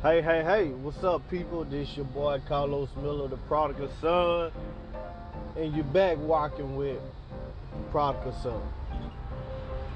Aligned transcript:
Hey, 0.00 0.22
hey, 0.22 0.44
hey, 0.44 0.68
what's 0.68 1.02
up, 1.02 1.28
people? 1.28 1.64
This 1.64 1.96
your 1.96 2.04
boy 2.06 2.40
Carlos 2.46 2.88
Miller, 3.02 3.26
the 3.26 3.36
prodigal 3.36 3.90
son, 4.00 4.52
and 5.56 5.74
you're 5.74 5.84
back 5.86 6.16
walking 6.18 6.76
with 6.76 7.00
prodigal 7.90 8.32
son. 8.40 8.62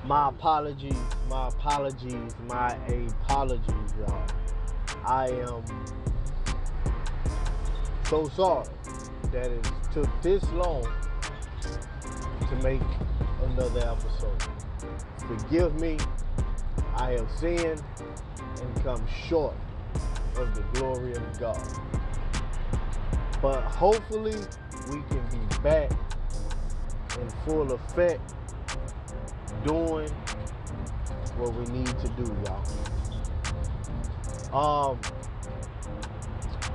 My 0.05 0.31
apologies, 0.31 0.99
my 1.29 1.47
apologies, 1.47 2.35
my 2.49 2.77
apologies, 3.21 3.95
y'all. 4.01 4.27
I 5.07 5.29
am 5.29 5.65
so 8.09 8.29
sorry 8.31 8.67
that 9.31 9.53
it 9.53 9.71
took 9.93 10.09
this 10.21 10.43
long 10.51 10.83
to 12.41 12.57
make 12.57 12.83
another 13.45 13.89
episode. 13.89 14.49
Forgive 15.29 15.81
me, 15.81 15.97
I 16.97 17.13
have 17.13 17.31
sinned 17.39 17.81
and 18.61 18.83
come 18.83 19.07
short 19.29 19.55
of 20.37 20.55
the 20.55 20.63
glory 20.79 21.13
of 21.13 21.41
God. 21.41 21.61
But 23.41 23.63
hopefully, 23.63 24.37
we 24.91 25.03
can 25.09 25.25
be 25.31 25.59
back 25.63 25.91
in 27.21 27.29
full 27.45 27.73
effect 27.73 28.21
doing 29.65 30.09
what 31.39 31.55
we 31.55 31.65
need 31.67 31.87
to 31.87 32.09
do, 32.11 32.37
y'all. 32.45 32.63
Um, 34.53 35.01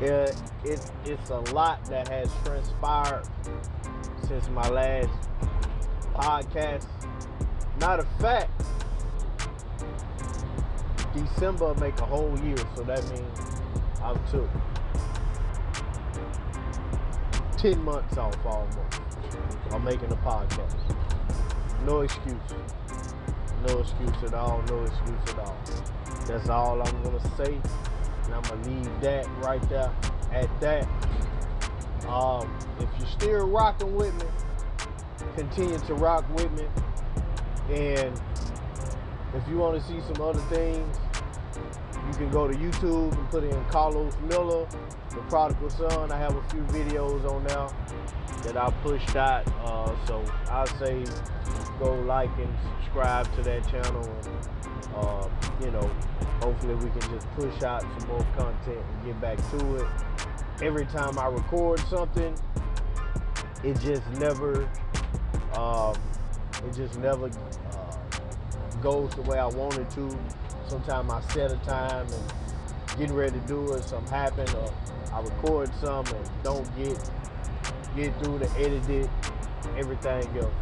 it, 0.01 0.35
it, 0.63 0.91
it's 1.05 1.29
a 1.29 1.39
lot 1.53 1.83
that 1.85 2.07
has 2.07 2.31
transpired 2.43 3.23
since 4.27 4.49
my 4.49 4.67
last 4.69 5.09
podcast. 6.13 6.85
Not 7.79 7.99
a 7.99 8.05
fact, 8.19 8.49
December 11.17 11.73
make 11.75 11.99
a 11.99 12.05
whole 12.05 12.37
year, 12.39 12.57
so 12.75 12.83
that 12.83 13.03
means 13.09 13.61
I'm 14.03 14.19
took 14.29 14.49
10 17.57 17.83
months 17.83 18.17
off 18.17 18.45
almost. 18.45 19.01
I'm 19.71 19.83
making 19.83 20.11
a 20.11 20.15
podcast. 20.17 20.75
No 21.85 22.01
excuse. 22.01 22.35
No 23.67 23.79
excuse 23.79 24.23
at 24.23 24.33
all. 24.33 24.61
No 24.67 24.83
excuse 24.83 25.29
at 25.29 25.39
all. 25.39 25.57
That's 26.27 26.49
all 26.49 26.81
I'm 26.81 27.03
gonna 27.03 27.35
say. 27.35 27.59
And 28.25 28.35
I'm 28.35 28.41
gonna 28.43 28.63
leave 28.67 29.01
that 29.01 29.27
right 29.37 29.61
there 29.69 29.91
at 30.31 30.61
that. 30.61 30.87
Um, 32.07 32.55
if 32.79 32.89
you're 32.99 33.07
still 33.07 33.47
rocking 33.47 33.95
with 33.95 34.13
me, 34.15 34.29
continue 35.35 35.79
to 35.79 35.93
rock 35.95 36.25
with 36.35 36.51
me. 36.51 36.67
And 37.69 38.21
if 39.33 39.47
you 39.47 39.57
want 39.57 39.81
to 39.81 39.87
see 39.87 39.99
some 40.01 40.21
other 40.21 40.39
things, 40.49 40.97
you 42.07 42.13
can 42.13 42.29
go 42.31 42.47
to 42.47 42.53
YouTube 42.57 43.11
and 43.11 43.29
put 43.29 43.43
in 43.43 43.65
Carlos 43.65 44.15
Miller, 44.29 44.67
the 45.09 45.21
prodigal 45.29 45.69
son. 45.69 46.11
I 46.11 46.17
have 46.17 46.35
a 46.35 46.43
few 46.49 46.61
videos 46.63 47.29
on 47.29 47.43
now 47.45 47.67
that 48.43 48.55
I 48.55 48.71
pushed 48.81 49.15
out. 49.15 49.45
Uh, 49.63 49.93
so 50.05 50.23
I 50.49 50.65
say 50.79 51.03
go 51.79 51.93
like 52.05 52.29
and 52.37 52.53
subscribe 52.79 53.33
to 53.35 53.41
that 53.43 53.67
channel. 53.69 54.03
And, 54.03 54.47
uh, 54.95 55.29
you 55.61 55.71
know, 55.71 55.89
hopefully 56.41 56.75
we 56.75 56.89
can 56.89 57.11
just 57.11 57.29
push 57.31 57.63
out 57.63 57.81
some 57.81 58.09
more 58.09 58.25
content 58.37 58.79
and 58.79 59.05
get 59.05 59.19
back 59.19 59.37
to 59.51 59.75
it. 59.75 59.87
Every 60.61 60.85
time 60.85 61.19
I 61.19 61.27
record 61.27 61.79
something, 61.89 62.33
it 63.63 63.79
just 63.81 64.07
never, 64.19 64.69
um, 65.53 65.95
it 66.65 66.73
just 66.73 66.97
never 66.99 67.25
uh, 67.25 67.97
goes 68.81 69.11
the 69.11 69.21
way 69.23 69.39
I 69.39 69.47
wanted 69.47 69.89
to 69.91 70.17
sometimes 70.67 71.09
I 71.09 71.21
set 71.33 71.51
a 71.51 71.57
time 71.57 72.07
and 72.07 72.33
getting 72.97 73.15
ready 73.15 73.39
to 73.39 73.47
do 73.47 73.73
it, 73.73 73.83
something 73.83 74.09
happen, 74.11 74.47
or 74.55 74.73
I 75.13 75.21
record 75.21 75.73
some 75.75 76.05
and 76.07 76.29
don't 76.43 76.77
get 76.77 76.97
get 77.95 78.13
through 78.21 78.39
to 78.39 78.49
edit 78.57 78.87
it, 78.89 79.09
everything 79.77 80.27
else. 80.37 80.53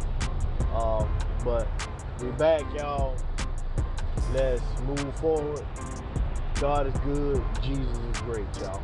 Um, 0.74 1.08
but 1.44 1.68
we 2.20 2.30
back, 2.32 2.62
y'all. 2.74 3.16
Let's 4.32 4.62
move 4.86 5.14
forward. 5.16 5.64
God 6.60 6.86
is 6.86 6.98
good. 7.00 7.44
Jesus 7.62 7.98
is 7.98 8.20
great, 8.22 8.46
y'all. 8.60 8.82